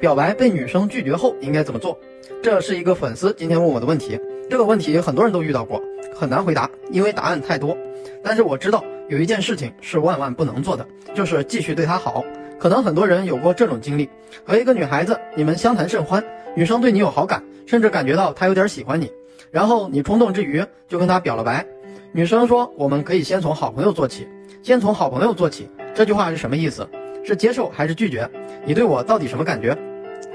[0.00, 1.96] 表白被女生拒绝后应该怎么做？
[2.42, 4.18] 这是一个粉丝今天问我的问题。
[4.48, 5.78] 这个问题很多人都遇到过，
[6.14, 7.76] 很难回答，因为答案太多。
[8.22, 12.24] 但是我知道有一件事情是万万不能做的，就是继续对她好。
[12.58, 14.08] 可能很多人有过这种经历：
[14.42, 16.24] 和一个女孩子，你们相谈甚欢，
[16.56, 19.12] 女生对你有好感，甚至感觉到她有点喜欢你，
[19.50, 21.64] 然后你冲动之余就跟她表了白。
[22.12, 24.26] 女生说：“我们可以先从好朋友做起，
[24.62, 26.88] 先从好朋友做起。”这句话是什么意思？
[27.22, 28.26] 是接受还是拒绝？
[28.64, 29.76] 你对我到底什么感觉？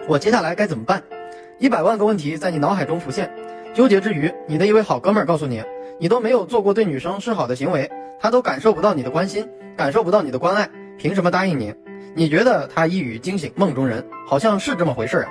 [0.08, 1.02] 我接下来该怎么办？
[1.58, 3.32] 一百万个问题在你脑海中浮现，
[3.74, 5.64] 纠结之余，你的一位好哥们儿告诉你，
[6.00, 11.74] 你都没有做过对女生示好的行为，他都感受不到你的关心，感受不到你的关爱，凭什么答应你？
[12.14, 15.30] 你觉得他一语惊醒梦中人，好像是这么回事啊。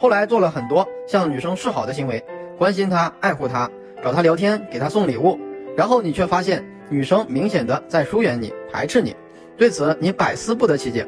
[0.00, 2.24] 后来做了很多向女生示好的行为，
[2.56, 3.70] 关心她，爱护她，
[4.02, 5.38] 找她聊天，给她送礼物，
[5.76, 9.14] 然后你却发现女生明显的在疏远你，排斥你。
[9.58, 11.06] 对此，你百思不得其解。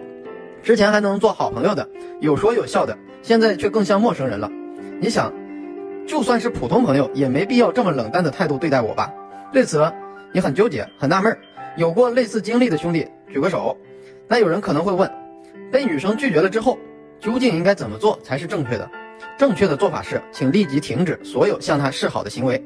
[0.62, 1.88] 之前还能做好朋友的，
[2.20, 4.50] 有说有笑的，现在却更像陌生人了。
[5.00, 5.32] 你想，
[6.06, 9.12] 就算是普通朋友，也没必要这么冷淡的态度对待我吧？
[9.52, 9.92] 对此，
[10.32, 11.36] 你很纠结，很纳闷。
[11.76, 13.76] 有过类似经历的兄弟举个手。
[14.28, 15.10] 那有人可能会问，
[15.70, 16.78] 被女生拒绝了之后，
[17.20, 18.90] 究竟应该怎么做才是正确的？
[19.38, 22.62] 正确的做法是，请立即停止所有向她示好的行为。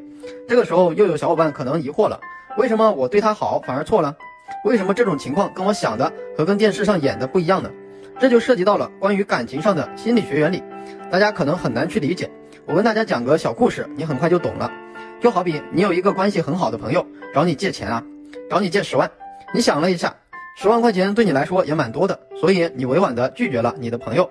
[0.49, 2.21] 这个时候，又有小伙伴可能疑惑了：
[2.57, 4.17] 为什么我对她好反而错了？
[4.65, 7.71] 为什么这种情况跟我想的和跟电视上演的不一样呢？
[8.19, 10.63] 这就涉及到了关于感情上的心理学原理，
[11.11, 12.31] 大家可能很难去理解。
[12.67, 14.71] 我跟大家讲个小故事，你很快就懂了。
[15.21, 18.03] 就好比你有一个关系很好的朋友找你借钱啊，
[18.49, 19.11] 找你借十万，
[19.55, 20.15] 你想了一下，
[20.57, 24.29] 十万块钱对你来说也蛮多的，所以你委婉的拒绝了你的朋友。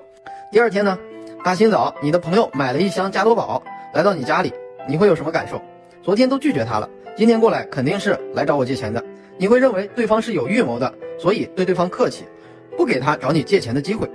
[0.52, 0.98] 第二天呢，
[1.44, 3.62] 大清早你的朋友买了一箱加多宝
[3.94, 4.54] 来到你家里，
[4.88, 5.62] 你会有什么感受？
[6.02, 9.04] 昨天都拒绝他了，今天过来肯定是来找我借钱的。
[9.38, 12.24] 你会认为对方是有预谋的，所以对对方客气，
[12.78, 14.10] 不给他找你借钱的机会。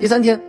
[0.00, 0.40] 第三天，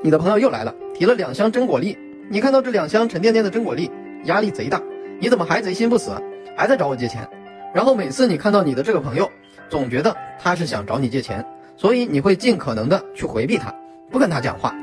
[0.00, 1.98] 你的朋友又来了，提了两箱真果粒。
[2.30, 3.90] 你看到这两箱沉甸甸的真果粒，
[4.24, 4.80] 压力贼大。
[5.18, 6.12] 你怎么还贼心不死，
[6.56, 7.28] 还在找我借钱？
[7.74, 9.30] 然后每次你看到你的这个朋友，
[9.68, 11.44] 总觉得他是想找你借钱，
[11.76, 13.70] 所以你会尽可能的去回避他，
[14.10, 14.74] 不跟他讲话。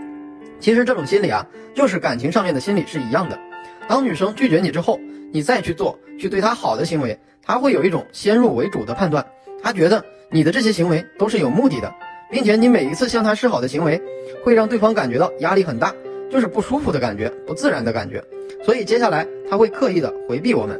[0.59, 1.43] 其实这种心理啊，
[1.73, 3.39] 就是感情上面的心理是一样的。
[3.87, 4.99] 当女生拒绝你之后，
[5.31, 7.17] 你再去做去对他好的行为。
[7.43, 9.25] 他会有一种先入为主的判断，
[9.63, 11.93] 他觉得你的这些行为都是有目的的，
[12.29, 14.01] 并且你每一次向他示好的行为，
[14.43, 15.95] 会让对方感觉到压力很大，
[16.29, 18.21] 就是不舒服的感觉，不自然的感觉。
[18.65, 20.77] 所以接下来他会刻意的回避我们。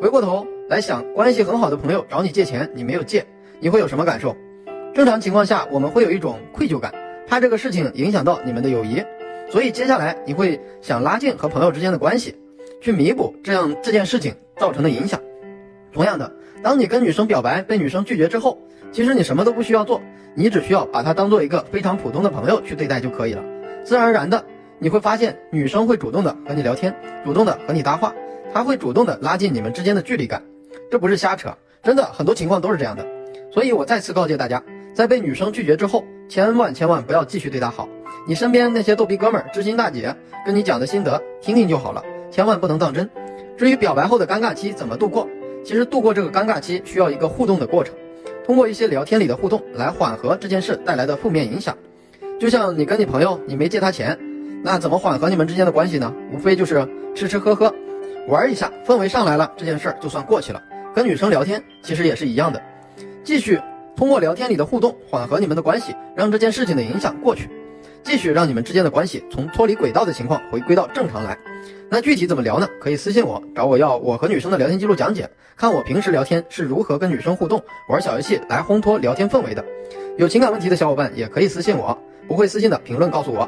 [0.00, 3.24] 回过头来想，关系很好的朋友找你借钱，你没有借，
[3.60, 4.34] 你会有什么感受？
[4.92, 6.92] 正常情况下，我们会有一种愧疚感，
[7.28, 9.00] 怕这个事情影响到你们的友谊，
[9.48, 12.34] 所以接下来你会想拉近和朋友之间的关系，
[12.80, 15.20] 去弥补这样这件事情造成的影响。
[15.92, 18.58] 同样的，当你跟女生表白被女生拒绝之后，
[18.92, 20.00] 其实你什么都不需要做，
[20.34, 23.42] 你只需要把她当做一个非常普通的朋友去对待就可以了。
[23.84, 24.44] 自然而然的，
[24.78, 26.94] 你会发现女生会主动的和你聊天，
[27.24, 28.14] 主动的和你搭话，
[28.52, 30.42] 她会主动的拉近你们之间的距离感。
[30.90, 33.06] 这不是瞎扯，真的很多情况都是这样的。
[33.50, 34.62] 所以我再次告诫大家，
[34.94, 37.88] 在被女生拒绝之后，千万千万不要继续对她好。
[38.26, 43.08] 你身边那些逗逼哥们儿、知心大姐跟你讲的心得，听听就好了，千万不能当真。
[43.56, 45.28] 至于表白后的尴尬期怎么度过？
[45.64, 47.94] 其实度过这个尴尬期需要一个互动的过程，
[48.46, 51.76] 通过一些聊天里的互动来缓和这件事带来的负面影响。
[52.38, 54.18] 就像你跟你朋友，你没借他钱，
[54.62, 56.14] 那怎么缓和你们之间的关系呢？
[56.32, 57.74] 无非就是吃吃喝喝，
[58.28, 60.62] 玩一下，氛围上来了，这件事儿就算过去了。
[60.94, 62.62] 跟女生聊天其实也是一样的，
[63.24, 63.60] 继续
[63.96, 67.50] 通过聊天里的互动缓和你们的关系，让这件事情的影响过去。
[68.02, 71.38] 继续让你们之间的关系从脱离轨道的情况回归到正常来。
[71.90, 72.68] 那具体怎么聊呢？
[72.80, 79.64] 可以私信我，找我要我和女生的聊天记录讲解，看我平时聊天是如何跟女生互动，玩小游戏来烘托聊天氛围的。
[80.16, 83.46] 有情感问题的小伙伴也可以私信我，不会私信的评论告诉我。